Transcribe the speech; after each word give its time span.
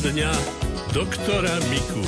Poradňa 0.00 0.32
doktora 0.96 1.60
Miku. 1.68 2.00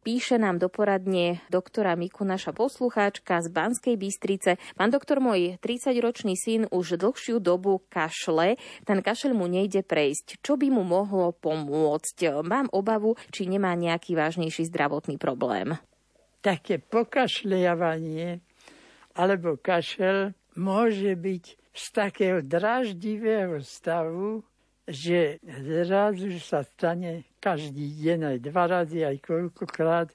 Píše 0.00 0.40
nám 0.40 0.56
do 0.56 0.72
poradne 0.72 1.44
doktora 1.52 1.92
Miku 1.92 2.24
naša 2.24 2.56
poslucháčka 2.56 3.44
z 3.44 3.52
Banskej 3.52 4.00
Bystrice. 4.00 4.56
Pán 4.80 4.88
doktor, 4.88 5.20
môj 5.20 5.60
30-ročný 5.60 6.40
syn 6.40 6.72
už 6.72 6.96
dlhšiu 6.96 7.36
dobu 7.36 7.84
kašle. 7.92 8.56
Ten 8.88 9.04
kašel 9.04 9.36
mu 9.36 9.44
nejde 9.44 9.84
prejsť. 9.84 10.40
Čo 10.40 10.56
by 10.56 10.72
mu 10.72 10.80
mohlo 10.80 11.36
pomôcť? 11.36 12.40
Mám 12.40 12.72
obavu, 12.72 13.12
či 13.28 13.44
nemá 13.44 13.76
nejaký 13.76 14.16
vážnejší 14.16 14.64
zdravotný 14.72 15.20
problém. 15.20 15.76
Také 16.40 16.80
pokašliavanie 16.80 18.40
alebo 19.20 19.60
kašel 19.60 20.32
môže 20.56 21.12
byť 21.12 21.44
z 21.76 21.84
takého 21.92 22.40
draždivého 22.40 23.60
stavu, 23.60 24.48
že 24.90 25.38
zrazu 25.46 26.36
sa 26.42 26.66
stane 26.66 27.30
každý 27.38 27.94
deň 28.02 28.34
aj 28.34 28.38
dva 28.42 28.64
razy, 28.66 29.06
aj 29.06 29.16
koľkokrát, 29.22 30.10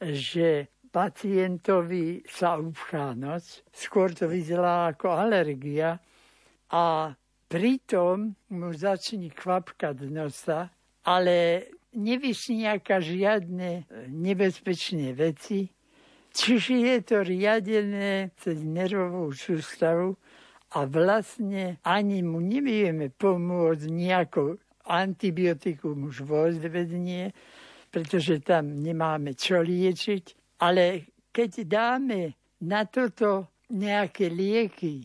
že 0.00 0.68
pacientovi 0.92 2.22
sa 2.28 2.60
upchá 2.60 3.16
noc. 3.16 3.64
Skôr 3.72 4.12
to 4.12 4.28
vyzerá 4.28 4.92
ako 4.92 5.08
alergia 5.08 5.96
a 6.70 7.16
pritom 7.48 8.36
mu 8.52 8.68
začne 8.76 9.32
kvapkať 9.32 10.06
nosa, 10.06 10.70
ale 11.02 11.66
nevysniaka 11.96 13.02
žiadne 13.02 13.88
nebezpečné 14.12 15.16
veci, 15.16 15.66
čiže 16.30 16.74
je 16.78 16.96
to 17.02 17.16
riadené 17.26 18.30
cez 18.38 18.62
nervovú 18.62 19.34
sústavu 19.34 20.14
a 20.70 20.86
vlastne 20.86 21.82
ani 21.82 22.22
mu 22.22 22.38
nevieme 22.38 23.10
pomôcť 23.10 23.90
nejako 23.90 24.54
antibiotikum 24.86 26.06
už 26.06 26.22
vôbec 26.22 26.54
pretože 27.90 28.38
tam 28.46 28.78
nemáme 28.78 29.34
čo 29.34 29.58
liečiť. 29.66 30.58
Ale 30.62 31.10
keď 31.34 31.50
dáme 31.66 32.38
na 32.62 32.86
toto 32.86 33.50
nejaké 33.74 34.30
lieky, 34.30 35.02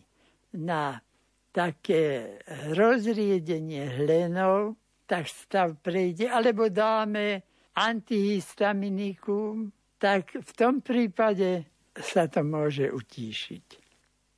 na 0.54 1.02
také 1.50 2.38
rozriedenie 2.70 3.90
hlenov, 3.98 4.78
tak 5.06 5.26
stav 5.26 5.74
prejde, 5.82 6.30
alebo 6.30 6.70
dáme 6.70 7.42
antihistaminikum, 7.74 9.72
tak 9.98 10.30
v 10.30 10.50
tom 10.54 10.78
prípade 10.78 11.66
sa 11.96 12.28
to 12.30 12.44
môže 12.46 12.86
utíšiť 12.92 13.85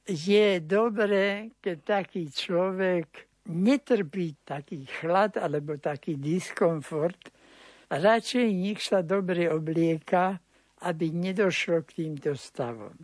je 0.09 0.61
dobré, 0.65 1.53
keď 1.61 1.77
taký 1.85 2.33
človek 2.33 3.29
netrpí 3.49 4.41
taký 4.45 4.89
chlad 4.89 5.37
alebo 5.37 5.77
taký 5.77 6.17
diskomfort, 6.17 7.29
radšej 7.93 8.49
nech 8.49 8.81
sa 8.81 9.05
dobre 9.05 9.53
oblieka, 9.53 10.41
aby 10.85 11.13
nedošlo 11.13 11.85
k 11.85 12.05
týmto 12.05 12.33
stavom. 12.37 12.97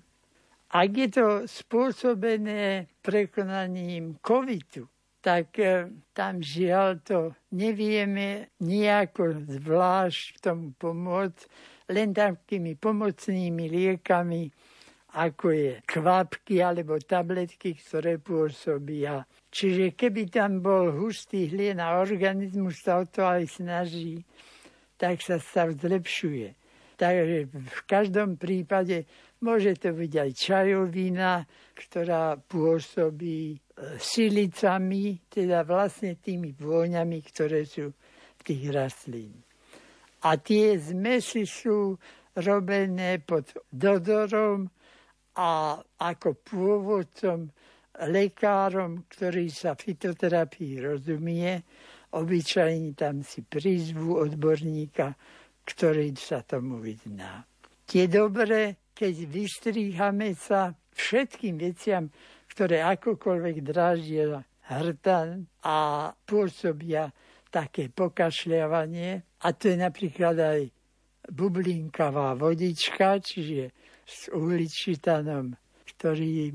Ak 0.75 0.91
je 0.91 1.09
to 1.13 1.27
spôsobené 1.47 2.91
prekonaním 2.99 4.19
covidu, 4.19 4.91
tak 5.25 5.57
e, 5.57 5.89
tam 6.13 6.43
žiaľ 6.45 7.01
to 7.01 7.33
nevieme 7.55 8.53
nejako 8.61 9.49
zvlášť 9.49 10.45
tomu 10.45 10.77
pomôcť, 10.77 11.41
len 11.95 12.17
takými 12.17 12.77
pomocnými 12.77 13.65
liekami, 13.69 14.49
ako 15.15 15.55
je 15.55 15.73
kvapky 15.87 16.59
alebo 16.59 16.99
tabletky, 16.99 17.79
ktoré 17.79 18.19
pôsobia. 18.19 19.23
Čiže 19.55 19.95
keby 19.95 20.27
tam 20.27 20.59
bol 20.59 20.91
hustý 20.91 21.47
hlien 21.47 21.79
a 21.79 22.03
organizmus 22.03 22.83
sa 22.83 22.99
o 22.99 23.07
to 23.07 23.23
aj 23.23 23.63
snaží, 23.63 24.27
tak 24.99 25.23
sa 25.23 25.39
stav 25.39 25.79
zlepšuje. 25.79 26.59
Takže 26.99 27.39
v 27.51 27.81
každom 27.87 28.39
prípade 28.39 29.07
môže 29.43 29.79
to 29.79 29.95
byť 29.95 30.13
aj 30.15 30.31
čajovina, 30.35 31.43
ktorá 31.75 32.39
pôsobí 32.39 33.55
e, 33.55 33.57
silicami, 33.99 35.19
teda 35.27 35.67
vlastne 35.67 36.19
tými 36.23 36.55
vôňami, 36.55 37.19
ktoré 37.35 37.67
sú 37.67 37.91
v 38.39 38.43
tých 38.47 38.71
rastlín. 38.71 39.35
A 40.23 40.39
tie 40.39 40.79
zmesy 40.79 41.45
sú 41.45 41.99
robené 42.39 43.19
pod 43.23 43.51
dozorom 43.71 44.71
a 45.35 45.83
ako 45.99 46.29
pôvodcom 46.43 47.51
lekárom, 48.11 49.07
ktorý 49.11 49.51
sa 49.51 49.75
fitoterapii 49.79 50.83
rozumie, 50.83 51.63
obyčajne 52.15 52.95
tam 52.95 53.23
si 53.27 53.43
prizvu 53.43 54.19
odborníka, 54.19 55.15
ktorý 55.67 56.15
sa 56.15 56.43
tomu 56.47 56.79
vyzná. 56.79 57.43
Je 57.91 58.07
dobré, 58.07 58.79
keď 58.95 59.15
vystríhame 59.27 60.35
sa 60.39 60.75
všetkým 60.95 61.59
veciam, 61.59 62.11
ktoré 62.55 62.87
akokoľvek 62.87 63.57
drážia 63.67 64.43
hrtan 64.71 65.45
a 65.67 66.09
pôsobia 66.25 67.11
také 67.51 67.91
pokašľavanie. 67.91 69.43
A 69.43 69.47
to 69.55 69.75
je 69.75 69.77
napríklad 69.79 70.37
aj 70.39 70.61
bublinkavá 71.31 72.35
vodička, 72.39 73.19
čiže 73.19 73.84
s 74.05 74.29
uhličitanom, 74.31 75.57
ktorý 75.97 76.53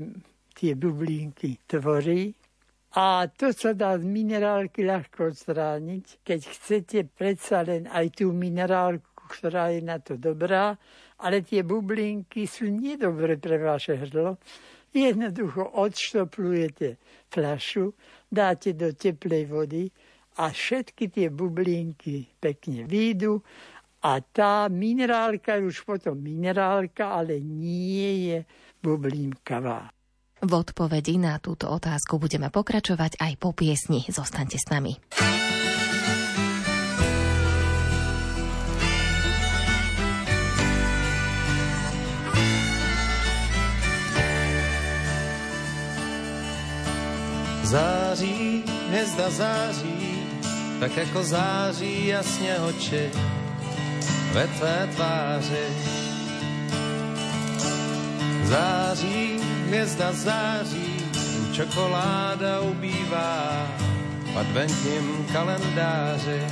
tie 0.54 0.72
bublinky 0.74 1.58
tvorí. 1.66 2.34
A 2.98 3.30
to 3.30 3.54
sa 3.54 3.70
dá 3.70 3.94
z 3.94 4.02
minerálky 4.02 4.82
ľahko 4.82 5.30
odstrániť, 5.30 6.26
keď 6.26 6.40
chcete 6.42 6.98
predsa 7.14 7.62
len 7.62 7.86
aj 7.86 8.18
tú 8.18 8.34
minerálku, 8.34 9.30
ktorá 9.30 9.70
je 9.70 9.78
na 9.78 10.02
to 10.02 10.18
dobrá, 10.18 10.74
ale 11.22 11.46
tie 11.46 11.62
bublinky 11.62 12.50
sú 12.50 12.66
nedobre 12.66 13.38
pre 13.38 13.62
vaše 13.62 13.94
hrdlo. 13.94 14.42
Jednoducho 14.90 15.78
odštoplujete 15.78 16.98
fľašu, 17.30 17.94
dáte 18.26 18.74
do 18.74 18.90
teplej 18.90 19.46
vody 19.46 19.86
a 20.42 20.50
všetky 20.50 21.14
tie 21.14 21.30
bublinky 21.30 22.26
pekne 22.42 22.90
výjdu 22.90 23.38
a 24.00 24.20
tá 24.24 24.68
minerálka 24.72 25.60
je 25.60 25.68
už 25.68 25.84
potom 25.84 26.16
minerálka, 26.16 27.20
ale 27.20 27.36
nie 27.40 28.32
je 28.32 28.38
bublinkavá. 28.80 29.92
V 30.40 30.52
odpovedi 30.56 31.20
na 31.20 31.36
túto 31.36 31.68
otázku 31.68 32.16
budeme 32.16 32.48
pokračovať 32.48 33.20
aj 33.20 33.32
po 33.36 33.52
piesni. 33.52 34.08
Zostaňte 34.08 34.56
s 34.56 34.66
nami. 34.72 34.96
Září, 47.70 48.64
hvězda 48.88 49.30
září, 49.30 50.02
tak 50.80 50.96
jako 50.96 51.22
září 51.22 52.06
jasně 52.06 52.56
oči 52.58 53.10
ve 54.32 54.46
tvé 54.46 54.88
tváři. 54.94 55.66
Září, 58.42 59.40
hvězda 59.66 60.12
září, 60.12 61.04
čokoláda 61.52 62.60
ubývá 62.60 63.66
v 64.32 64.38
adventním 64.38 65.26
kalendáři. 65.32 66.42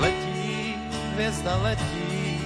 Letí, 0.00 0.74
hvězda 1.14 1.56
letí, 1.56 2.40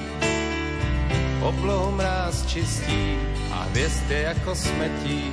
oblohou 1.43 1.91
mráz 1.91 2.47
čistí 2.47 3.17
a 3.53 3.63
hvězdy 3.63 4.23
jako 4.23 4.55
smetí. 4.55 5.33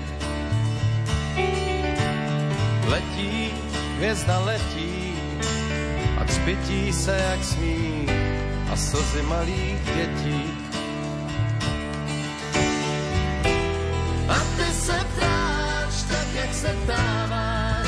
Letí, 2.87 3.51
hvězda 3.97 4.39
letí, 4.39 5.06
Třpití 6.25 6.93
se 6.93 7.17
jak 7.29 7.43
smí 7.43 8.05
a 8.71 8.75
slzy 8.75 9.21
malých 9.21 9.79
dětí. 9.95 10.43
A 14.27 14.35
ty 14.57 14.73
se 14.73 15.05
ptáš 15.15 16.03
tak, 16.09 16.27
jak 16.35 16.53
se 16.53 16.75
ptáváš. 16.83 17.87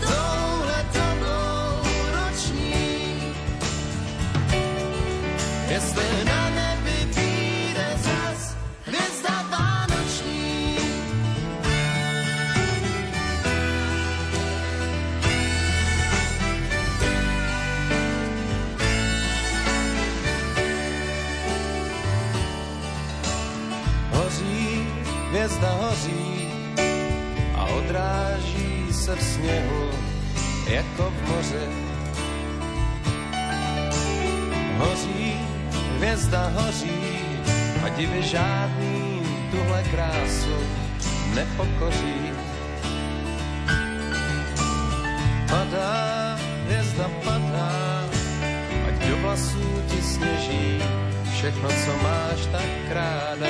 Touhle 0.00 0.86
tobou 0.92 1.88
roční, 2.12 3.34
jestli 5.68 6.11
sněhu 29.42 29.90
jako 30.66 31.10
v 31.10 31.28
moře. 31.28 31.66
Hoří, 34.78 35.34
hvězda 35.96 36.52
hoří 36.54 37.02
a 37.84 37.88
divy 37.88 38.22
žádný 38.22 39.22
tuhle 39.50 39.82
krásu 39.82 40.56
nepokoří. 41.34 42.32
Padá, 45.50 46.38
hvězda 46.64 47.10
padá, 47.24 48.04
ať 48.88 49.08
do 49.08 49.16
vlasů 49.16 49.82
ti 49.86 50.02
sněží 50.02 50.82
všechno, 51.34 51.68
co 51.68 51.92
máš 52.02 52.46
tak 52.52 52.70
ráda. 52.90 53.46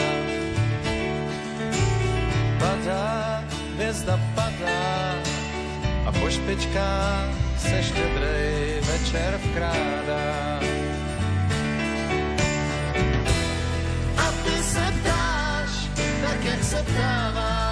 Padá, 2.58 3.44
hvězda 3.74 4.20
padá 4.34 5.31
po 6.20 6.30
špičkách 6.30 7.28
se 7.58 7.82
štědrej 7.82 8.80
večer 8.80 9.40
vkrádá. 9.44 10.60
A 14.16 14.32
ty 14.44 14.62
se 14.62 14.92
ptáš, 15.00 15.70
tak 16.22 16.44
jak 16.44 16.64
se 16.64 16.82
ptáváš. 16.82 17.62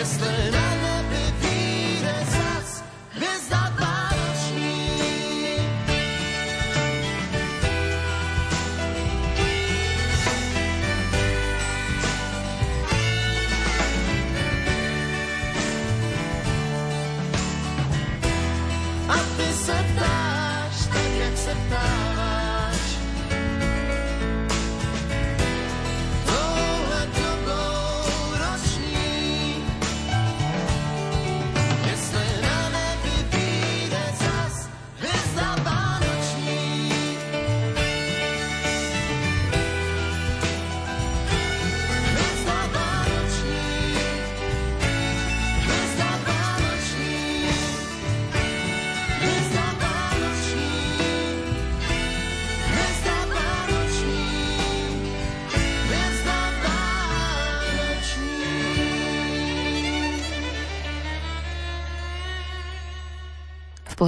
Jestli 0.00 0.50
na 0.52 0.69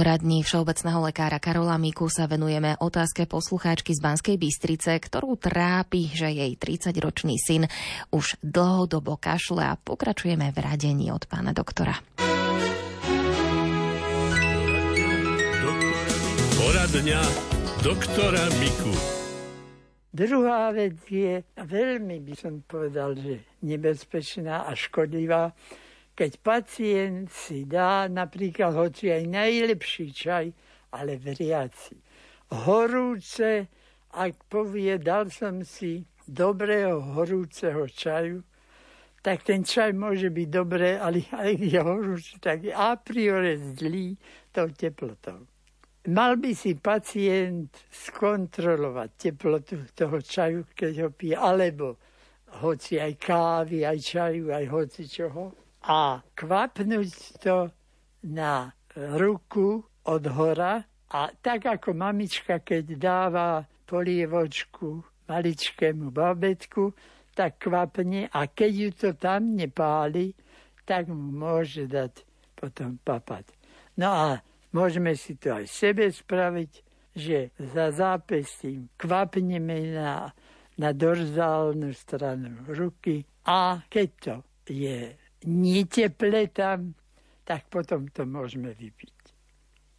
poradní 0.03 0.43
všeobecného 0.43 0.99
lekára 0.99 1.39
Karola 1.39 1.79
Miku 1.79 2.11
sa 2.11 2.27
venujeme 2.27 2.75
otázke 2.75 3.23
poslucháčky 3.23 3.95
z 3.95 4.03
Banskej 4.03 4.35
Bystrice, 4.35 4.99
ktorú 4.99 5.39
trápi, 5.39 6.11
že 6.11 6.27
jej 6.27 6.59
30-ročný 6.59 7.39
syn 7.39 7.71
už 8.11 8.35
dlhodobo 8.43 9.15
kašle 9.15 9.63
a 9.63 9.79
pokračujeme 9.79 10.51
v 10.51 10.57
radení 10.59 11.07
od 11.07 11.23
pána 11.23 11.55
doktora. 11.55 11.95
Poradňa 16.59 17.21
doktora 17.79 18.43
Miku. 18.59 18.91
Druhá 20.11 20.75
vec 20.75 20.99
je, 21.07 21.47
veľmi 21.55 22.19
by 22.27 22.33
som 22.35 22.59
povedal, 22.67 23.15
že 23.15 23.39
nebezpečná 23.63 24.67
a 24.67 24.75
škodlivá, 24.75 25.55
keď 26.13 26.31
pacient 26.45 27.25
si 27.33 27.65
dá 27.65 28.05
napríklad 28.05 28.77
hoci 28.77 29.09
aj 29.09 29.23
najlepší 29.25 30.07
čaj, 30.13 30.45
ale 30.93 31.17
vriaci. 31.17 31.97
Horúce, 32.53 33.65
ak 34.13 34.45
povie, 34.45 35.01
dal 35.01 35.33
som 35.33 35.65
si 35.65 36.05
dobrého 36.29 37.17
horúceho 37.17 37.89
čaju, 37.89 38.45
tak 39.23 39.41
ten 39.41 39.63
čaj 39.63 39.95
môže 39.95 40.29
byť 40.29 40.47
dobré, 40.51 40.99
ale 40.99 41.25
aj 41.31 41.55
je 41.57 41.79
horúci, 41.81 42.37
tak 42.37 42.67
je 42.67 42.73
a 42.75 42.93
priori 42.99 43.57
zlý 43.57 44.19
tou 44.51 44.69
teplotou. 44.69 45.47
Mal 46.11 46.35
by 46.35 46.51
si 46.51 46.75
pacient 46.75 47.71
skontrolovať 47.87 49.09
teplotu 49.15 49.87
toho 49.95 50.19
čaju, 50.19 50.67
keď 50.75 51.07
ho 51.07 51.09
pije, 51.15 51.39
alebo 51.39 51.95
hoci 52.59 52.99
aj 52.99 53.15
kávy, 53.23 53.87
aj 53.87 53.97
čaju, 54.03 54.51
aj 54.51 54.65
hoci 54.67 55.07
čoho. 55.07 55.62
A 55.83 56.23
kvapnúť 56.35 57.11
to 57.43 57.67
na 58.23 58.71
ruku 58.95 59.83
od 60.07 60.23
hora 60.31 60.83
a 61.11 61.29
tak 61.43 61.67
ako 61.67 61.91
mamička, 61.91 62.63
keď 62.63 62.95
dáva 62.95 63.67
polievočku 63.83 65.03
maličkému 65.27 66.07
babetku, 66.09 66.95
tak 67.35 67.59
kvapne 67.59 68.31
a 68.31 68.47
keď 68.47 68.71
ju 68.71 68.89
to 68.93 69.09
tam 69.17 69.57
nepáli, 69.59 70.31
tak 70.87 71.09
mu 71.11 71.35
môže 71.35 71.89
dať 71.89 72.23
potom 72.55 72.95
papať. 73.01 73.51
No 73.99 74.09
a 74.09 74.27
môžeme 74.71 75.13
si 75.19 75.35
to 75.35 75.57
aj 75.57 75.65
sebe 75.67 76.07
spraviť, 76.07 76.71
že 77.13 77.53
za 77.59 77.93
zápestím 77.93 78.89
kvapneme 78.97 79.93
na, 79.93 80.33
na 80.79 80.89
dorzálnu 80.95 81.93
stranu 81.93 82.65
ruky 82.71 83.21
a 83.45 83.85
keď 83.89 84.09
to 84.17 84.35
je 84.71 85.13
neteple 85.45 86.47
tam, 86.51 86.93
tak 87.43 87.67
potom 87.67 88.07
to 88.11 88.23
môžeme 88.23 88.71
vypiť. 88.71 89.15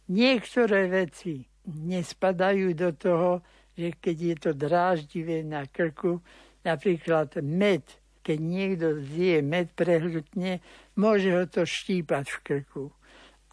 Niektoré 0.09 0.89
veci 0.89 1.45
nespadajú 1.65 2.77
do 2.77 2.93
toho, 2.93 3.41
že 3.73 3.97
keď 3.97 4.17
je 4.17 4.35
to 4.37 4.51
dráždivé 4.53 5.41
na 5.41 5.65
krku, 5.65 6.21
napríklad 6.61 7.41
med, 7.41 7.83
keď 8.25 8.37
niekto 8.41 8.87
zje 9.01 9.41
med 9.45 9.69
prehlutne, 9.73 10.61
môže 10.97 11.29
ho 11.29 11.43
to 11.45 11.65
štípať 11.65 12.25
v 12.25 12.37
krku. 12.41 12.85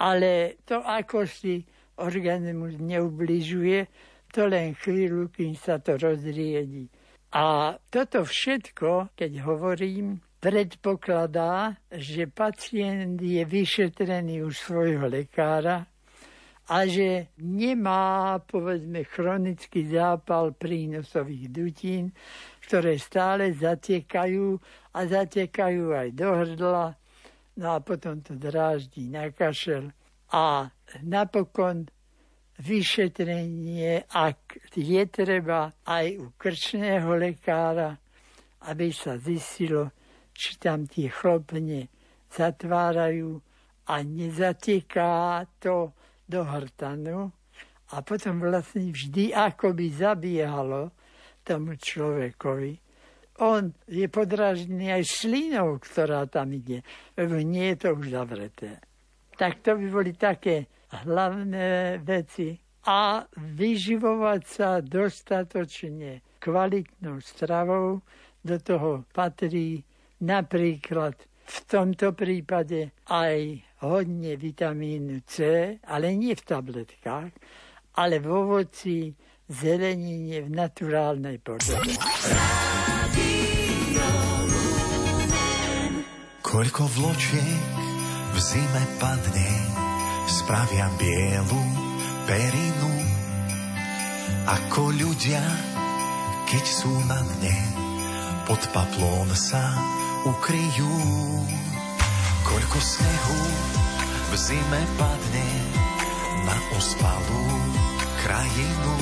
Ale 0.00 0.60
to, 0.64 0.80
ako 0.80 1.28
si 1.28 1.64
organizmus 2.00 2.80
neubližuje, 2.80 3.88
to 4.32 4.48
len 4.48 4.72
chvíľu, 4.72 5.28
kým 5.28 5.52
sa 5.52 5.76
to 5.76 6.00
rozriedi. 6.00 6.88
A 7.32 7.76
toto 7.92 8.24
všetko, 8.24 9.12
keď 9.16 9.44
hovorím, 9.44 10.20
predpokladá, 10.42 11.78
že 11.94 12.26
pacient 12.26 13.14
je 13.22 13.46
vyšetrený 13.46 14.42
už 14.42 14.58
svojho 14.58 15.06
lekára 15.06 15.86
a 16.66 16.76
že 16.82 17.30
nemá, 17.38 18.42
povedzme, 18.42 19.06
chronický 19.06 19.86
zápal 19.86 20.50
prínosových 20.50 21.46
dutín, 21.46 22.10
ktoré 22.66 22.98
stále 22.98 23.54
zatekajú 23.54 24.58
a 24.90 24.98
zatekajú 25.06 25.94
aj 25.94 26.08
do 26.10 26.28
hrdla, 26.34 26.86
no 27.62 27.66
a 27.70 27.78
potom 27.78 28.18
to 28.18 28.34
dráždí 28.34 29.14
na 29.14 29.30
kašel. 29.30 29.94
A 30.34 30.66
napokon 31.06 31.86
vyšetrenie, 32.58 34.10
ak 34.10 34.58
je 34.74 35.02
treba 35.06 35.70
aj 35.86 36.18
u 36.18 36.34
krčného 36.34 37.14
lekára, 37.14 37.94
aby 38.66 38.90
sa 38.90 39.18
zistilo, 39.18 40.01
či 40.32 40.58
tam 40.58 40.88
tie 40.88 41.12
chlopne 41.12 41.88
zatvárajú 42.32 43.40
a 43.88 44.00
nezateká 44.00 45.44
to 45.60 45.92
do 46.28 46.42
hrtanu 46.42 47.28
a 47.92 48.00
potom 48.00 48.40
vlastne 48.40 48.88
vždy 48.88 49.36
akoby 49.36 49.92
zabiehalo 49.92 50.92
tomu 51.44 51.76
človekovi. 51.76 52.72
On 53.42 53.72
je 53.88 54.06
podráždený 54.08 54.92
aj 54.92 55.04
šlinou, 55.08 55.80
ktorá 55.80 56.24
tam 56.28 56.52
ide, 56.52 56.84
lebo 57.16 57.40
nie 57.40 57.74
je 57.74 57.76
to 57.84 57.88
už 57.96 58.12
zavreté. 58.12 58.80
Tak 59.36 59.64
to 59.64 59.76
by 59.76 59.86
boli 59.88 60.12
také 60.14 60.68
hlavné 61.04 61.98
veci. 62.04 62.56
A 62.82 63.22
vyživovať 63.38 64.42
sa 64.42 64.82
dostatočne 64.82 66.18
kvalitnou 66.42 67.22
stravou, 67.22 68.02
do 68.42 68.58
toho 68.58 69.06
patrí 69.14 69.86
napríklad 70.22 71.18
v 71.42 71.58
tomto 71.66 72.14
prípade 72.14 72.94
aj 73.10 73.58
hodne 73.82 74.38
vitamínu 74.38 75.26
C, 75.26 75.36
ale 75.82 76.14
nie 76.14 76.32
v 76.38 76.42
tabletkách, 76.46 77.32
ale 77.98 78.22
v 78.22 78.26
ovoci, 78.30 79.10
zelenine 79.52 80.46
v 80.46 80.48
naturálnej 80.48 81.36
podobe. 81.42 81.92
Koľko 86.40 86.82
vločiek 86.88 87.62
v 88.32 88.36
zime 88.40 88.84
padne, 88.96 89.50
spravia 90.30 90.88
bielu 90.96 91.62
perinu. 92.24 92.94
Ako 94.42 94.92
ľudia, 94.94 95.42
keď 96.48 96.64
sú 96.64 96.92
na 97.08 97.20
dne, 97.36 97.56
pod 98.46 98.62
paplón 98.74 99.30
sa 99.38 99.62
ukryjú. 100.26 100.94
Koľko 102.42 102.78
snehu 102.78 103.40
v 104.30 104.32
zime 104.34 104.82
padne 104.98 105.50
na 106.42 106.56
ospalú 106.74 107.44
krajinu. 108.26 108.94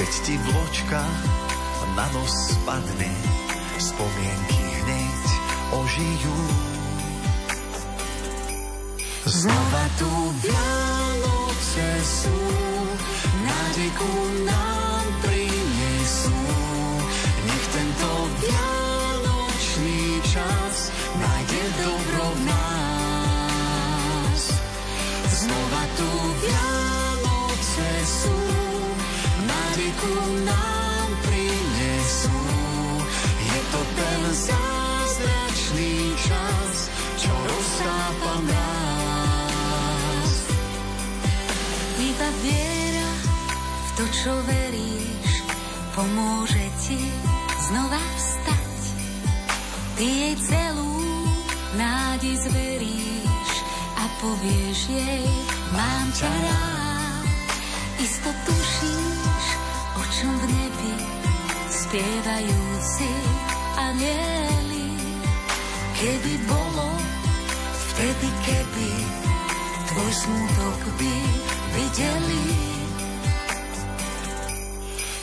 Keď 0.00 0.10
ti 0.24 0.34
vločka 0.40 1.02
na 1.92 2.06
nos 2.16 2.32
spadne, 2.56 3.12
spomienky 3.76 4.64
hneď 4.82 5.24
ožijú. 5.76 6.38
Znova 9.22 9.84
tu 10.00 10.10
Vianoce 10.42 11.88
sú, 12.02 12.38
nádeku 13.44 14.12
nám 14.48 15.06
prinesú. 15.22 15.61
Čo 44.22 44.38
veríš, 44.46 45.30
pomôže 45.98 46.62
ti 46.86 47.00
znova 47.66 47.98
vstať. 47.98 48.80
Ty 49.98 50.06
jej 50.06 50.34
nádej 52.12 52.44
zveríš 52.44 53.52
a 53.96 54.04
povieš 54.20 54.80
jej, 54.92 55.24
mám 55.72 56.12
ťa 56.12 56.28
rád. 56.28 57.24
Isto 58.04 58.28
tušíš, 58.44 59.44
o 59.96 60.02
čom 60.12 60.32
v 60.36 60.44
nebi 60.52 60.92
spievajúci 61.72 63.12
anieli. 63.80 64.92
Keby 65.96 66.34
bolo, 66.52 66.92
vtedy 67.80 68.28
keby 68.44 68.90
tvoj 69.88 70.12
smutok 70.12 70.80
by 71.00 71.16
videli. 71.72 72.44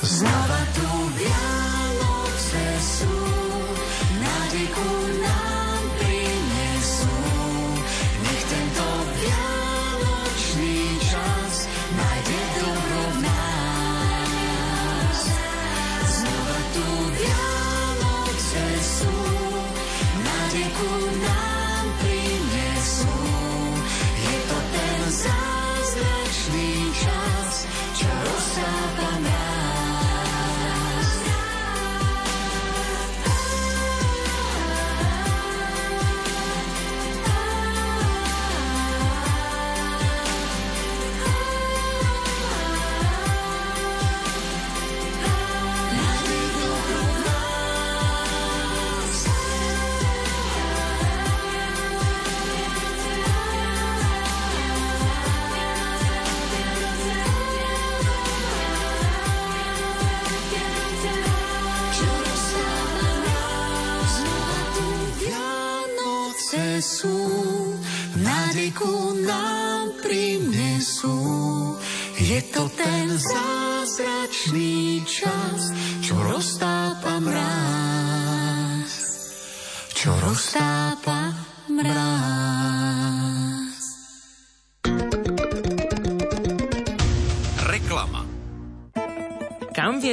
Znova 0.10 0.62
tu 0.74 0.90
Vianoce 1.22 2.66
sú, 2.82 3.14
nádeku 4.26 4.90
nám 5.22 5.49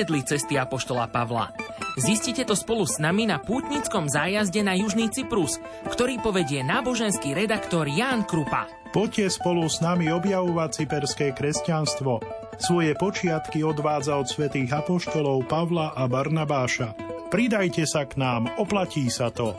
Kam 0.06 0.14
viedli 0.14 0.30
cesty 0.38 0.54
Apoštola 0.54 1.10
Pavla? 1.10 1.50
Zistite 1.98 2.46
to 2.46 2.54
spolu 2.54 2.86
s 2.86 3.02
nami 3.02 3.26
na 3.26 3.42
pútnickom 3.42 4.06
zájazde 4.06 4.62
na 4.62 4.78
Južný 4.78 5.10
Cyprus, 5.10 5.58
ktorý 5.82 6.22
povedie 6.22 6.62
náboženský 6.62 7.34
redaktor 7.34 7.90
Ján 7.90 8.22
Krupa. 8.22 8.70
Poďte 8.94 9.34
spolu 9.34 9.66
s 9.66 9.82
nami 9.82 10.06
objavovať 10.14 10.70
cyperské 10.78 11.34
kresťanstvo. 11.34 12.22
Svoje 12.54 12.94
počiatky 12.94 13.66
odvádza 13.66 14.14
od 14.14 14.30
svätých 14.30 14.70
apoštolov 14.78 15.50
Pavla 15.50 15.90
a 15.90 16.06
Barnabáša. 16.06 16.94
Pridajte 17.26 17.82
sa 17.82 18.06
k 18.06 18.14
nám, 18.14 18.46
oplatí 18.62 19.10
sa 19.10 19.34
to. 19.34 19.58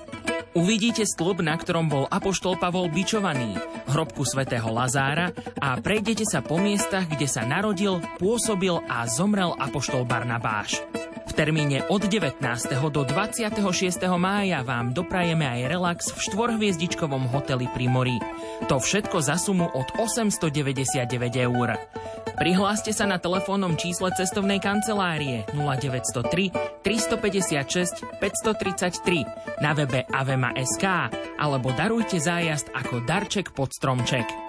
Uvidíte 0.57 1.05
stĺp, 1.05 1.45
na 1.45 1.53
ktorom 1.53 1.85
bol 1.85 2.09
Apoštol 2.09 2.57
Pavol 2.57 2.89
bičovaný, 2.89 3.61
hrobku 3.93 4.25
svätého 4.25 4.65
Lazára 4.73 5.29
a 5.61 5.77
prejdete 5.77 6.25
sa 6.25 6.41
po 6.41 6.57
miestach, 6.57 7.05
kde 7.05 7.29
sa 7.29 7.45
narodil, 7.45 8.01
pôsobil 8.17 8.73
a 8.89 9.05
zomrel 9.05 9.53
Apoštol 9.53 10.09
Barnabáš. 10.09 10.81
Termíne 11.37 11.85
od 11.93 12.01
19. 12.01 12.41
do 12.89 13.05
26. 13.05 13.61
mája 14.17 14.65
vám 14.65 14.89
doprajeme 14.89 15.45
aj 15.45 15.61
relax 15.69 16.09
v 16.09 16.33
štvorhviezdičkovom 16.33 17.29
hoteli 17.29 17.69
pri 17.69 17.85
mori. 17.85 18.17
To 18.65 18.81
všetko 18.81 19.21
za 19.21 19.37
sumu 19.37 19.69
od 19.69 19.85
899 20.01 21.05
eur. 21.37 21.77
Prihláste 22.41 22.89
sa 22.89 23.05
na 23.05 23.21
telefónnom 23.21 23.77
čísle 23.77 24.09
cestovnej 24.17 24.57
kancelárie 24.57 25.45
0903 25.53 26.81
356 26.81 28.01
533 28.17 29.61
na 29.61 29.77
webe 29.77 30.09
avema.sk 30.09 30.85
alebo 31.37 31.69
darujte 31.77 32.17
zájazd 32.17 32.73
ako 32.73 33.05
darček 33.05 33.53
pod 33.53 33.69
stromček. 33.77 34.46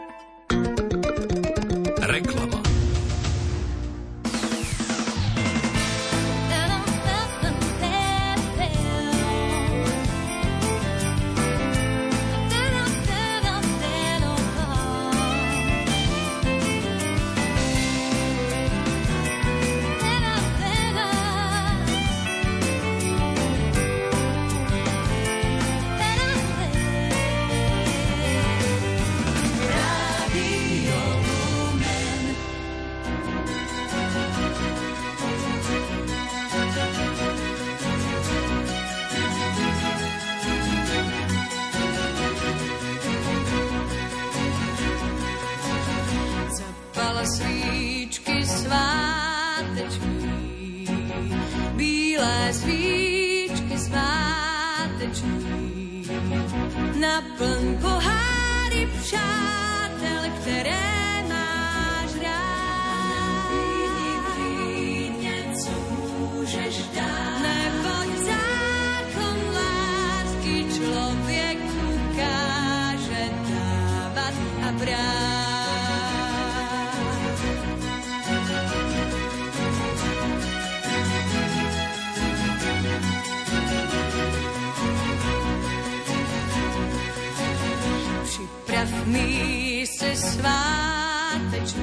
míse 89.09 90.17
sváteční, 90.17 91.79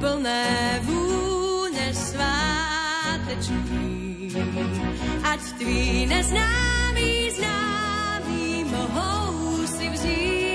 plné 0.00 0.80
vůne 0.82 1.94
sváteční. 1.94 3.60
Ať 5.22 5.40
tví 5.58 6.06
neznámý 6.06 7.30
známý 7.30 8.64
mohou 8.64 9.66
si 9.66 9.88
vzít. 9.90 10.50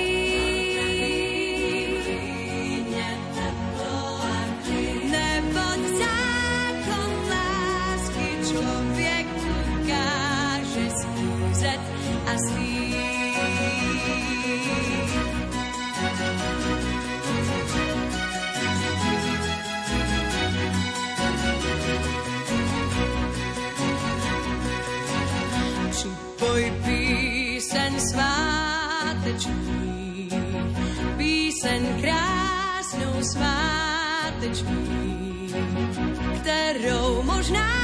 sleep. 12.37 12.84
można 37.49 37.74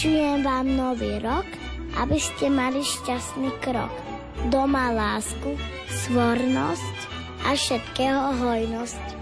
Vyšujem 0.00 0.40
vám 0.40 0.64
nový 0.80 1.20
rok, 1.20 1.44
aby 2.00 2.16
ste 2.16 2.48
mali 2.48 2.80
šťastný 2.80 3.52
krok. 3.60 3.92
Doma 4.48 4.88
lásku, 4.96 5.60
svornosť 5.92 6.98
a 7.44 7.52
všetkého 7.52 8.32
hojnosť. 8.40 9.19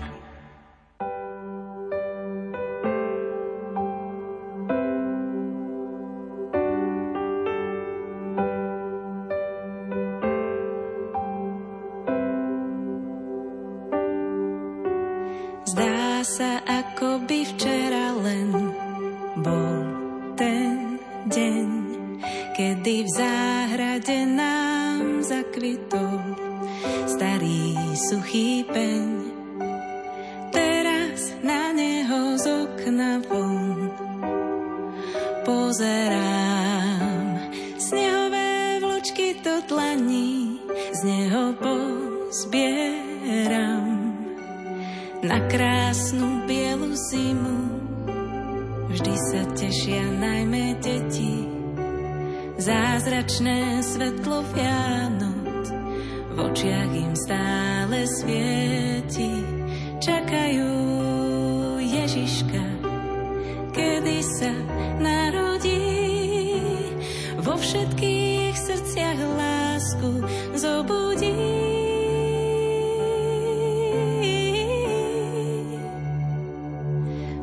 vo 67.49 67.57
všetkých 67.57 68.53
srdciach 68.53 69.21
lásku 69.41 70.11
zobudí. 70.53 71.33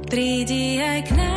Prídi 0.06 0.78
aj 0.78 1.00
k 1.10 1.12
nám. 1.18 1.35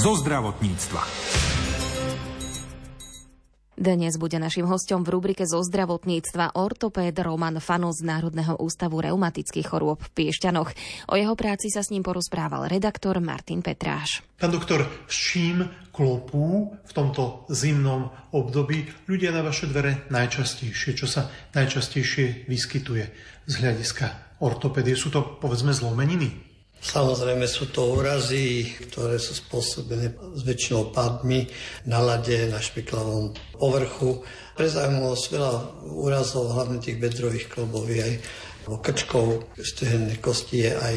Zo 0.00 0.16
zdravotníctva. 0.16 1.02
Dnes 3.76 4.16
bude 4.16 4.40
našim 4.40 4.64
hostom 4.64 5.04
v 5.04 5.12
rubrike 5.12 5.44
zo 5.44 5.60
zdravotníctva 5.60 6.56
ortopéd 6.56 7.12
Roman 7.20 7.60
Fano 7.60 7.92
z 7.92 8.08
Národného 8.08 8.56
ústavu 8.64 9.04
reumatických 9.04 9.68
chorôb 9.68 10.00
v 10.00 10.08
Piešťanoch. 10.16 10.72
O 11.12 11.20
jeho 11.20 11.36
práci 11.36 11.68
sa 11.68 11.84
s 11.84 11.92
ním 11.92 12.00
porozprával 12.00 12.72
redaktor 12.72 13.20
Martin 13.20 13.60
Petráš. 13.60 14.24
Pán 14.40 14.56
doktor, 14.56 14.88
s 15.04 15.36
čím 15.36 15.68
klopú 15.92 16.72
v 16.80 16.92
tomto 16.96 17.44
zimnom 17.52 18.08
období 18.32 18.88
ľudia 19.04 19.36
na 19.36 19.44
vaše 19.44 19.68
dvere 19.68 20.08
najčastejšie? 20.08 20.96
Čo 20.96 21.04
sa 21.04 21.28
najčastejšie 21.52 22.48
vyskytuje 22.48 23.04
z 23.44 23.52
hľadiska 23.52 24.40
ortopédie? 24.40 24.96
Sú 24.96 25.12
to 25.12 25.36
povedzme 25.36 25.76
zlomeniny? 25.76 26.49
Samozrejme 26.80 27.44
sú 27.44 27.68
to 27.68 27.92
úrazy, 27.92 28.72
ktoré 28.88 29.20
sú 29.20 29.36
spôsobené 29.36 30.16
s 30.32 30.40
väčšinou 30.48 30.96
pádmi 30.96 31.44
na 31.84 32.00
lade, 32.00 32.48
na 32.48 32.56
špiklavom 32.56 33.36
povrchu. 33.60 34.24
Pre 34.56 34.64
zaujímavosť 34.64 35.24
veľa 35.28 35.52
úrazov, 35.92 36.56
hlavne 36.56 36.80
tých 36.80 36.96
bedrových 36.96 37.52
klobov 37.52 37.84
aj 37.84 38.16
krčkov, 38.64 39.44
stehennej 39.60 40.24
kosti 40.24 40.68
je 40.68 40.72
aj 40.72 40.96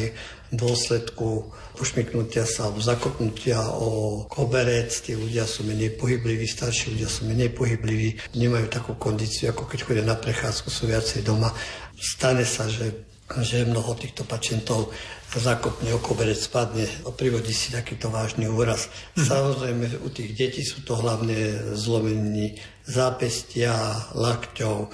v 0.52 0.54
dôsledku 0.56 1.52
pošmiknutia 1.76 2.48
sa 2.48 2.70
alebo 2.70 2.80
zakopnutia 2.80 3.60
o 3.76 4.24
koberec. 4.24 4.88
Tí 4.88 5.12
ľudia 5.12 5.44
sú 5.44 5.68
menej 5.68 6.00
pohybliví, 6.00 6.48
starší 6.48 6.96
ľudia 6.96 7.10
sú 7.12 7.28
menej 7.28 7.52
pohybliví, 7.52 8.32
nemajú 8.40 8.72
takú 8.72 8.96
kondíciu, 8.96 9.52
ako 9.52 9.68
keď 9.68 9.78
chodia 9.84 10.04
na 10.06 10.16
prechádzku, 10.16 10.68
sú 10.72 10.88
viacej 10.88 11.28
doma. 11.28 11.52
Stane 11.98 12.48
sa, 12.48 12.64
že 12.72 13.12
že 13.40 13.64
mnoho 13.64 13.96
týchto 13.96 14.28
pacientov 14.28 14.92
zakopne 15.40 15.90
o 15.94 16.00
koberec 16.02 16.38
spadne 16.38 16.86
a 17.06 17.10
privodí 17.10 17.50
si 17.50 17.74
takýto 17.74 18.10
vážny 18.10 18.46
úraz. 18.46 18.90
Mm. 19.18 19.26
Samozrejme, 19.26 19.84
u 20.04 20.08
tých 20.10 20.30
detí 20.34 20.62
sú 20.62 20.82
to 20.86 20.98
hlavne 20.98 21.74
zlomení 21.74 22.58
zápestia, 22.86 23.74
lakťov, 24.14 24.92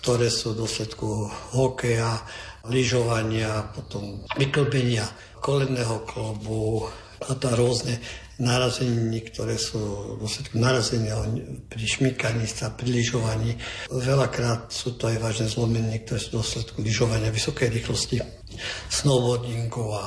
ktoré 0.00 0.28
sú 0.28 0.52
v 0.52 0.66
dôsledku 0.66 1.32
hokeja, 1.56 2.20
lyžovania, 2.68 3.72
potom 3.72 4.24
vyklbenia 4.36 5.04
kolenného 5.40 6.04
klobu 6.08 6.88
a 7.24 7.32
to 7.36 7.48
rôzne 7.52 8.00
narazení, 8.38 9.20
ktoré 9.30 9.54
sú 9.54 9.78
v 10.18 10.26
dôsledku 10.26 10.58
narazenia 10.58 11.14
pri 11.70 11.84
šmykaní 11.86 12.50
sa, 12.50 12.74
pri 12.74 12.90
lyžovaní. 12.90 13.54
Veľakrát 13.92 14.74
sú 14.74 14.98
to 14.98 15.06
aj 15.06 15.22
vážne 15.22 15.46
zlomenie, 15.46 16.02
ktoré 16.02 16.18
sú 16.18 16.28
v 16.34 16.36
dôsledku 16.42 16.78
lyžovania 16.82 17.30
vysokej 17.30 17.70
rýchlosti, 17.70 18.18
snowboardingu 18.88 19.84
a 19.94 20.04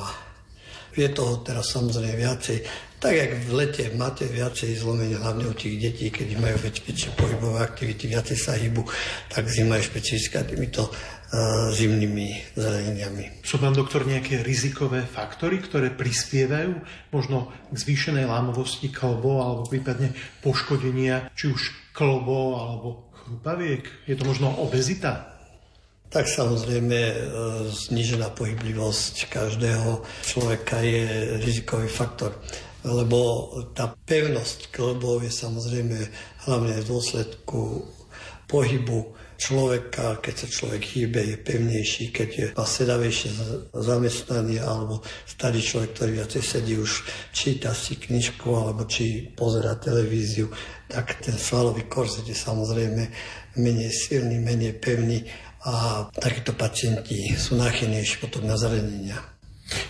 je 0.98 1.08
toho 1.14 1.40
teraz 1.46 1.70
samozrejme 1.70 2.18
viacej. 2.18 2.58
Tak 2.98 3.14
jak 3.14 3.30
v 3.46 3.50
lete 3.54 3.84
máte 3.94 4.26
viacej 4.26 4.74
zlomenia, 4.74 5.22
hlavne 5.22 5.46
u 5.46 5.54
tých 5.54 5.78
detí, 5.78 6.10
keď 6.10 6.34
majú 6.42 6.58
väčšie 6.66 7.14
pohybové 7.14 7.62
aktivity, 7.62 8.10
viacej 8.10 8.34
sa 8.34 8.58
hýbu, 8.58 8.82
tak 9.30 9.46
zima 9.46 9.78
je 9.78 9.86
špecifická 9.86 10.42
týmito 10.42 10.90
zimnými 11.78 12.58
zraneniami. 12.58 13.46
Sú 13.46 13.62
pán 13.62 13.76
doktor 13.76 14.02
nejaké 14.02 14.42
rizikové 14.42 15.06
faktory, 15.06 15.62
ktoré 15.62 15.94
prispievajú 15.94 16.74
možno 17.14 17.54
k 17.70 17.76
zvýšenej 17.78 18.26
lámovosti 18.26 18.90
klbov 18.90 19.46
alebo 19.46 19.62
prípadne 19.70 20.10
poškodenia 20.42 21.30
či 21.38 21.54
už 21.54 21.94
klbov 21.94 22.46
alebo 22.58 22.88
chrupaviek? 23.14 23.86
Je 24.10 24.18
to 24.18 24.26
možno 24.26 24.50
obezita? 24.58 25.37
Tak 26.08 26.24
samozrejme 26.24 26.96
e, 26.96 27.16
znižená 27.68 28.32
pohyblivosť 28.32 29.28
každého 29.28 30.00
človeka 30.24 30.80
je 30.80 31.36
rizikový 31.44 31.88
faktor 31.88 32.32
lebo 32.86 33.50
tá 33.74 33.90
pevnosť 33.90 34.70
klbov 34.70 35.26
je 35.26 35.32
samozrejme 35.34 35.98
hlavne 36.46 36.78
v 36.78 36.88
dôsledku 36.88 37.84
pohybu 38.46 39.18
človeka, 39.38 40.18
keď 40.18 40.34
sa 40.34 40.48
človek 40.50 40.82
hýbe, 40.82 41.22
je 41.22 41.36
pevnejší, 41.38 42.10
keď 42.10 42.28
je 42.34 42.46
sedavejšie 42.58 43.30
zamestnaný, 43.70 44.58
alebo 44.58 44.98
starý 45.30 45.62
človek, 45.62 45.94
ktorý 45.94 46.10
viacej 46.18 46.42
sedí, 46.42 46.74
už 46.74 47.06
číta 47.30 47.70
si 47.70 47.94
knižku, 47.94 48.50
alebo 48.50 48.82
či 48.90 49.30
pozera 49.30 49.78
televíziu, 49.78 50.50
tak 50.90 51.22
ten 51.22 51.38
svalový 51.38 51.86
korzet 51.86 52.26
je 52.26 52.34
samozrejme 52.34 53.02
menej 53.62 53.90
silný, 53.94 54.42
menej 54.42 54.74
pevný 54.82 55.22
a 55.68 55.74
takíto 56.16 56.56
pacienti 56.56 57.36
sú 57.36 57.60
náchylnejší 57.60 58.24
potom 58.24 58.48
na 58.48 58.56
zranenia. 58.56 59.20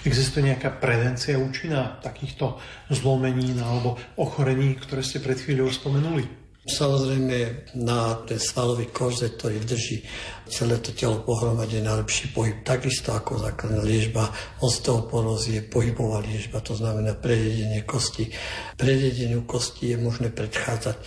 Existuje 0.03 0.51
nejaká 0.51 0.75
prevencia 0.83 1.39
účinná 1.39 2.03
takýchto 2.03 2.59
zlomenín 2.91 3.63
alebo 3.63 3.95
ochorení, 4.19 4.75
ktoré 4.75 5.07
ste 5.07 5.23
pred 5.23 5.39
chvíľou 5.39 5.71
spomenuli? 5.71 6.27
Samozrejme 6.69 7.37
na 7.81 8.13
ten 8.29 8.37
svalový 8.37 8.93
korzet, 8.93 9.41
ktorý 9.41 9.63
drží 9.65 10.05
celé 10.51 10.77
to 10.85 10.93
telo 10.93 11.25
pohromade 11.25 11.81
najlepší 11.81 12.35
pohyb, 12.37 12.61
takisto 12.61 13.17
ako 13.17 13.41
základná 13.41 13.81
liežba 13.81 14.29
osteoporózy 14.61 15.63
je 15.63 15.63
pohybová 15.65 16.21
liežba, 16.21 16.61
to 16.61 16.77
znamená 16.77 17.17
prejedenie 17.17 17.87
kosti. 17.89 18.29
Prejedeniu 18.77 19.49
kosti 19.49 19.95
je 19.95 19.97
možné 19.97 20.29
predchádzať 20.29 21.01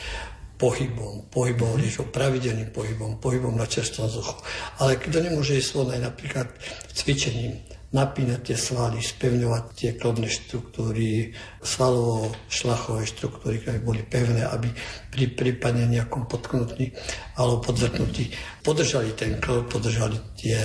pohybom, 0.61 1.25
pohybom 1.33 1.81
liežbou, 1.81 2.13
pravidelným 2.13 2.69
pohybom, 2.69 3.17
pohybom 3.17 3.57
na 3.57 3.65
čerstvom 3.65 4.05
vzduchu. 4.05 4.37
Ale 4.77 5.01
kto 5.01 5.17
nemôže 5.17 5.57
ísť 5.57 5.71
von 5.73 5.89
aj 5.89 6.01
napríklad 6.05 6.47
cvičením, 6.93 7.57
napínať 7.91 8.51
tie 8.51 8.57
svaly, 8.57 9.03
spevňovať 9.03 9.63
tie 9.75 9.89
klobné 9.99 10.31
štruktúry, 10.31 11.35
svalovo-šlachové 11.59 13.03
štruktúry, 13.03 13.59
ktoré 13.59 13.83
boli 13.83 13.99
pevné, 14.07 14.47
aby 14.47 14.71
pri 15.11 15.25
prípadne 15.35 15.91
nejakom 15.91 16.23
podknutí 16.23 16.95
alebo 17.35 17.59
podvrtnutí 17.59 18.31
podržali 18.63 19.11
ten 19.11 19.43
klob, 19.43 19.67
podržali 19.67 20.15
tie 20.39 20.55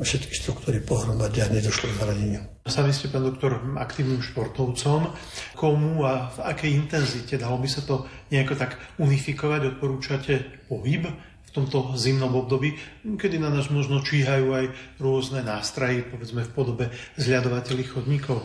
všetky 0.00 0.32
štruktúry 0.32 0.80
pohromade 0.80 1.44
a 1.44 1.52
nedošlo 1.52 1.92
k 1.92 1.98
zraneniu. 2.00 2.42
Sami 2.64 2.92
ste, 2.92 3.12
pán 3.12 3.24
doktor, 3.24 3.60
aktívnym 3.76 4.20
športovcom. 4.20 5.12
Komu 5.56 6.04
a 6.06 6.32
v 6.32 6.38
akej 6.44 6.70
intenzite 6.76 7.34
dalo 7.40 7.58
by 7.58 7.68
sa 7.68 7.82
to 7.84 8.06
nejako 8.32 8.56
tak 8.56 8.78
unifikovať? 9.00 9.76
Odporúčate 9.76 10.64
pohyb 10.68 11.08
v 11.50 11.54
tomto 11.58 11.98
zimnom 11.98 12.30
období, 12.38 12.78
kedy 13.02 13.42
na 13.42 13.50
nás 13.50 13.74
možno 13.74 13.98
číhajú 14.06 14.54
aj 14.54 14.66
rôzne 15.02 15.42
nástrahy, 15.42 16.06
povedzme 16.06 16.46
v 16.46 16.54
podobe 16.54 16.84
zľadovateľných 17.18 17.90
chodníkov. 17.90 18.38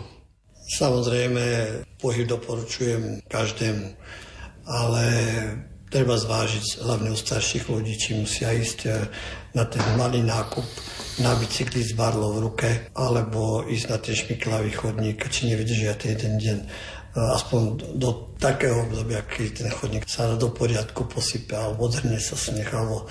Samozrejme, 0.66 1.44
pohyb 2.02 2.26
doporučujem 2.26 3.22
každému, 3.30 3.94
ale 4.66 5.06
treba 5.94 6.18
zvážiť 6.18 6.82
hlavne 6.82 7.14
u 7.14 7.18
starších 7.18 7.70
ľudí, 7.70 7.94
či 7.94 8.18
musia 8.18 8.50
ísť 8.50 8.80
eh, 8.90 9.06
na 9.54 9.70
ten 9.70 9.86
malý 9.96 10.26
nákup 10.26 10.66
na 11.24 11.32
bicykli 11.40 11.80
s 11.80 11.96
barlou 11.96 12.36
v 12.36 12.44
ruke, 12.44 12.70
alebo 12.92 13.64
ísť 13.64 13.86
na 13.88 13.98
ten 14.04 14.16
šmiklavý 14.18 14.76
chodník, 14.76 15.24
či 15.32 15.48
nevydržia 15.48 15.96
ten 15.96 16.20
jeden 16.20 16.36
deň 16.36 16.58
aspoň 17.16 17.96
do 17.96 18.36
takého 18.36 18.84
obdobia, 18.84 19.24
keď 19.24 19.64
ten 19.64 19.70
chodník 19.72 20.04
sa 20.06 20.36
do 20.36 20.52
poriadku 20.52 21.08
posype 21.08 21.56
alebo 21.56 21.88
odhrne 21.88 22.20
sa 22.20 22.36
sneh, 22.36 22.68
alebo 22.68 23.08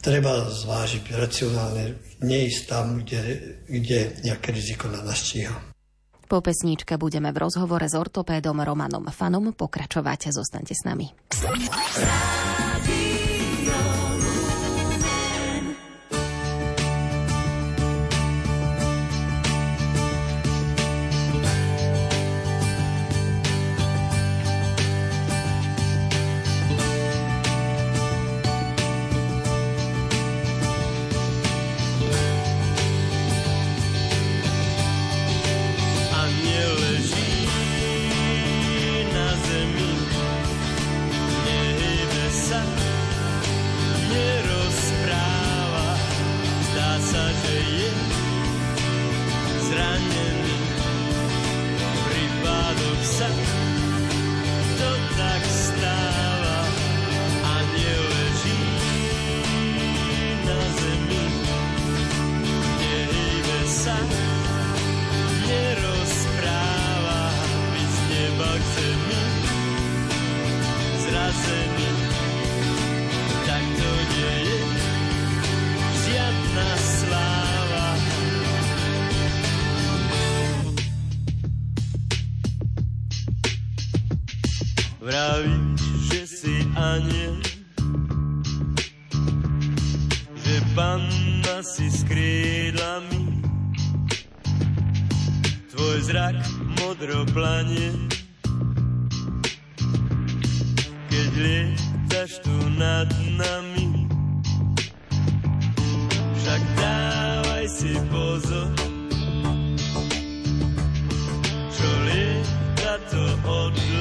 treba 0.00 0.48
zvážiť 0.48 1.12
racionálne, 1.12 2.00
neísť 2.24 2.60
tam, 2.64 3.04
kde, 3.04 3.20
kde 3.68 4.16
nejaké 4.24 4.56
riziko 4.56 4.88
na 4.88 5.04
nás 5.04 5.20
číha. 5.20 5.52
Po 6.32 6.40
pesničke 6.40 6.96
budeme 6.96 7.28
v 7.28 7.44
rozhovore 7.44 7.84
s 7.84 7.92
ortopédom 7.92 8.56
Romanom 8.56 9.04
Fanom 9.12 9.52
pokračovať. 9.52 10.32
Zostaňte 10.32 10.72
s 10.72 10.82
nami. 10.88 11.12
Vravíš, 85.02 85.82
že 86.14 86.22
si 86.30 86.54
aniel, 86.78 87.34
že 90.38 90.56
panna 90.78 91.58
si 91.58 91.90
s 91.90 92.06
krídlami, 92.06 93.42
tvoj 95.74 95.98
zrak 96.06 96.38
modro 96.78 97.26
planie. 97.34 97.90
Keď 101.10 101.30
lietaš 101.34 102.38
tu 102.46 102.54
nad 102.78 103.10
nami, 103.34 104.06
však 106.38 106.62
dávaj 106.78 107.66
si 107.66 107.90
pozor, 108.06 108.70
čo 111.74 111.88
lieta 112.06 112.94
to 113.10 113.22
odletí. 113.50 113.91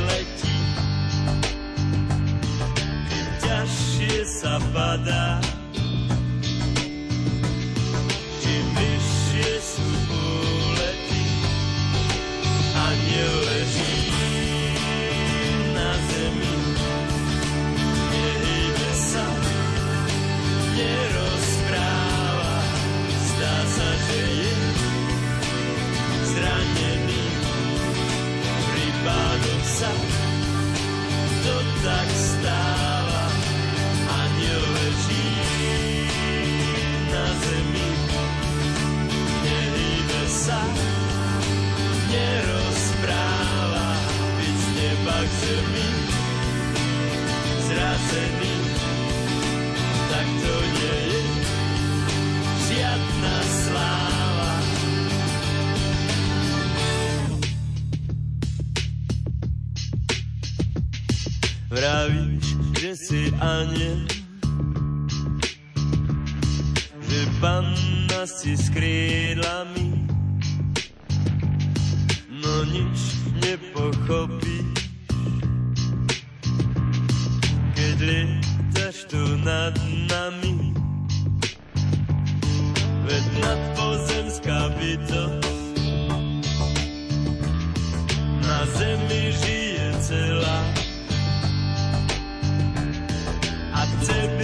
Sa 4.73 5.50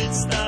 chce 0.07 0.27
byť 0.27 0.46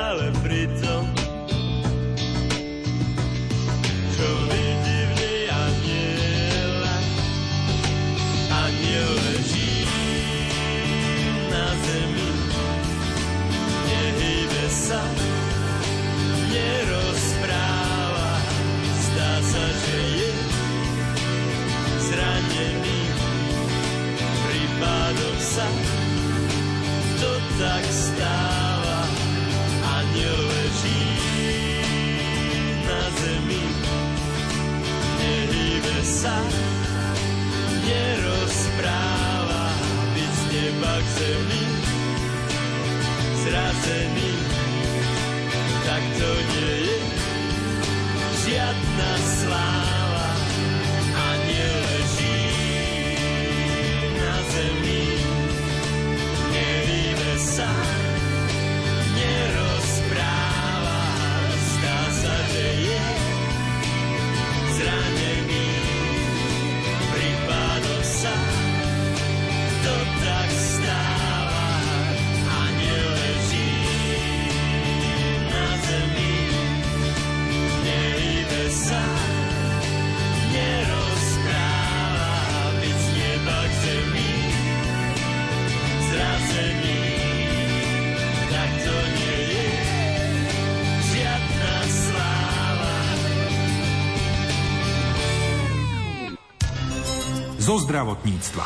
zo 97.70 97.86
zdravotníctva. 97.86 98.66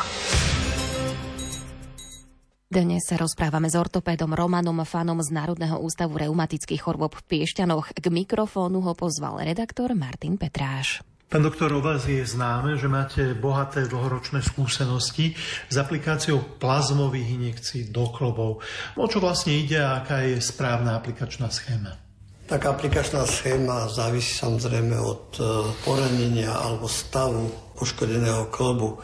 Dnes 2.72 3.04
sa 3.04 3.20
rozprávame 3.20 3.68
s 3.68 3.76
ortopédom 3.76 4.32
Romanom 4.32 4.80
Fanom 4.88 5.20
z 5.20 5.28
Národného 5.28 5.76
ústavu 5.76 6.16
reumatických 6.16 6.80
chorôb 6.80 7.12
v 7.12 7.22
Piešťanoch. 7.28 7.92
K 8.00 8.06
mikrofónu 8.08 8.80
ho 8.80 8.96
pozval 8.96 9.44
redaktor 9.44 9.92
Martin 9.92 10.40
Petráš. 10.40 11.04
Pán 11.28 11.44
doktor, 11.44 11.76
o 11.76 11.84
vás 11.84 12.08
je 12.08 12.24
známe, 12.24 12.80
že 12.80 12.88
máte 12.88 13.36
bohaté 13.36 13.84
dlhoročné 13.84 14.40
skúsenosti 14.40 15.36
s 15.68 15.76
aplikáciou 15.76 16.40
plazmových 16.56 17.28
injekcií 17.28 17.92
do 17.92 18.08
klobov. 18.08 18.64
O 18.96 19.04
čo 19.04 19.20
vlastne 19.20 19.52
ide 19.52 19.84
a 19.84 20.00
aká 20.00 20.24
je 20.24 20.40
správna 20.40 20.96
aplikačná 20.96 21.52
schéma? 21.52 22.03
Tak 22.44 22.60
aplikačná 22.66 23.24
schéma 23.24 23.88
závisí 23.88 24.36
samozrejme 24.36 25.00
od 25.00 25.24
e, 25.40 25.42
poranenia 25.80 26.52
alebo 26.52 26.84
stavu 26.84 27.48
poškodeného 27.80 28.52
klobu 28.52 28.94
e, 28.94 28.98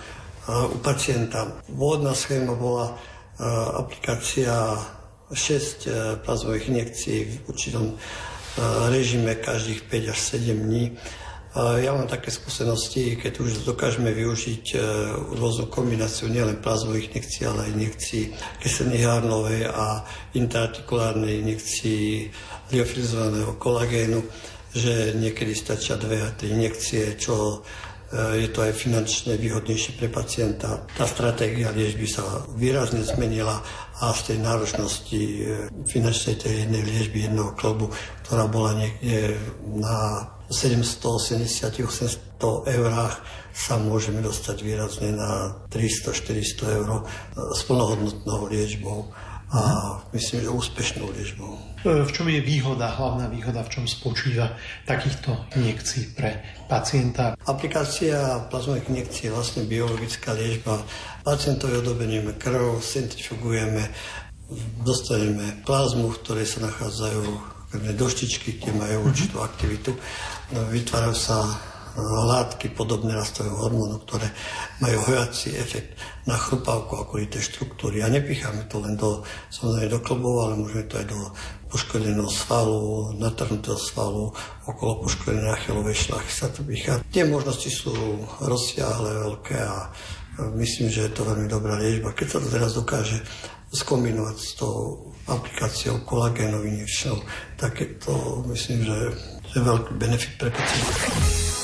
u 0.68 0.76
pacienta. 0.84 1.48
Pôvodná 1.72 2.12
schéma 2.12 2.52
bola 2.52 2.92
e, 2.92 2.94
aplikácia 3.80 4.76
6 5.32 6.20
plazmových 6.20 6.68
injekcií 6.68 7.18
v 7.24 7.34
určitom 7.48 7.94
režime 8.90 9.38
každých 9.38 9.86
5 9.86 10.10
až 10.10 10.18
7 10.36 10.58
dní. 10.58 10.98
Ja 11.58 11.90
mám 11.98 12.06
také 12.06 12.30
skúsenosti, 12.30 13.18
keď 13.18 13.42
už 13.42 13.66
dokážeme 13.66 14.14
využiť 14.14 14.78
rôznu 15.34 15.66
kombináciu 15.66 16.30
nielen 16.30 16.62
plazmových 16.62 17.10
injekcií, 17.10 17.42
ale 17.42 17.66
aj 17.66 17.74
injekcií 17.74 18.22
hárnovej 19.02 19.66
a 19.66 20.06
intraartikulárnej 20.38 21.42
injekcií 21.42 22.30
liofilizovaného 22.70 23.58
kolagénu, 23.58 24.22
že 24.70 25.18
niekedy 25.18 25.50
stačia 25.58 25.98
dve 25.98 26.22
a 26.22 26.30
tri 26.30 26.54
injekcie, 26.54 27.18
čo 27.18 27.66
je 28.14 28.46
to 28.50 28.66
aj 28.66 28.74
finančne 28.74 29.38
výhodnejšie 29.38 29.94
pre 29.94 30.10
pacienta. 30.10 30.82
Tá 30.98 31.06
stratégia 31.06 31.70
liečby 31.70 32.10
sa 32.10 32.42
výrazne 32.58 33.06
zmenila 33.06 33.62
a 34.02 34.10
z 34.10 34.34
tej 34.34 34.38
náročnosti 34.42 35.20
e, 35.22 35.40
finančnej 35.86 36.34
tej 36.42 36.66
jednej 36.66 36.82
liečby 36.82 37.30
jednoho 37.30 37.54
klubu, 37.54 37.86
ktorá 38.26 38.50
bola 38.50 38.74
niekde 38.82 39.38
na 39.78 40.26
780-800 40.50 42.18
eurách, 42.66 43.22
sa 43.50 43.78
môžeme 43.78 44.22
dostať 44.22 44.56
výrazne 44.62 45.10
na 45.14 45.54
300-400 45.70 46.78
eur 46.78 46.88
e, 46.90 47.02
s 47.54 47.66
plnohodnotnou 47.66 48.46
liečbou 48.46 49.10
a 49.50 49.60
myslím, 50.14 50.46
že 50.46 50.54
úspešnou 50.54 51.10
liečbou. 51.10 51.58
E, 51.82 52.06
v 52.06 52.10
čom 52.14 52.30
je 52.30 52.38
výhoda, 52.38 52.86
hlavná 52.86 53.26
výhoda, 53.26 53.66
v 53.66 53.70
čom 53.74 53.84
spočíva 53.90 54.54
takýchto 54.86 55.34
injekcií 55.58 56.14
pre 56.14 56.42
pacienta? 56.70 57.34
Aplikácia 57.46 58.46
plazmových 58.46 58.86
injekcií 58.90 59.26
je 59.26 59.34
vlastne 59.34 59.62
biologická 59.66 60.32
liečba. 60.38 60.78
Pacientovi 61.26 61.82
odobenieme 61.82 62.38
krv, 62.38 62.78
centrifugujeme, 62.78 63.90
dostaneme 64.86 65.62
plazmu, 65.66 66.14
v 66.14 66.20
ktorej 66.22 66.46
sa 66.46 66.70
nachádzajú 66.70 67.59
krvné 67.70 67.94
doštičky, 67.94 68.58
kde 68.58 68.74
majú 68.74 69.06
určitú 69.06 69.38
aktivitu. 69.40 69.94
Vytvárajú 70.50 71.14
sa 71.14 71.38
látky 72.00 72.70
podobné 72.70 73.18
rastovému 73.18 73.58
hormónu, 73.66 73.98
ktoré 74.06 74.30
majú 74.78 75.10
hojací 75.10 75.58
efekt 75.58 75.98
na 76.22 76.38
chrupavku 76.38 76.94
a 76.94 77.02
okolité 77.02 77.42
štruktúry. 77.42 78.02
A 78.02 78.10
nepicháme 78.10 78.66
to 78.70 78.78
len 78.78 78.94
do, 78.94 79.26
samozrejme 79.50 79.90
do 79.90 80.00
klbov, 80.02 80.34
ale 80.46 80.54
môžeme 80.58 80.86
to 80.86 81.02
aj 81.02 81.06
do 81.10 81.20
poškodeného 81.70 82.30
svalu, 82.30 83.14
natrhnutého 83.18 83.78
svalu, 83.78 84.30
okolo 84.66 85.02
poškodenej 85.06 85.50
achelovej 85.50 85.98
šlachy 85.98 86.30
sa 86.30 86.46
to 86.50 86.62
pícha. 86.62 87.02
Tie 87.10 87.26
možnosti 87.26 87.70
sú 87.70 87.94
rozsiahle, 88.42 89.26
veľké 89.30 89.58
a 89.58 89.90
myslím, 90.58 90.90
že 90.90 91.10
je 91.10 91.12
to 91.14 91.26
veľmi 91.26 91.46
dobrá 91.50 91.78
liečba. 91.78 92.14
Keď 92.14 92.26
sa 92.26 92.38
to 92.42 92.48
teraz 92.50 92.74
dokáže 92.74 93.18
skombinovať 93.70 94.36
s 94.38 94.50
tou 94.58 95.10
aplikáciou 95.30 96.02
kolagénov 96.02 96.66
injekčnou, 96.66 97.22
tak 97.56 97.80
je 97.80 97.86
to, 98.02 98.44
myslím, 98.50 98.84
že 98.84 98.96
je 99.54 99.60
veľký 99.62 99.92
benefit 99.94 100.34
pre 100.38 100.50
pacientov. 100.50 101.59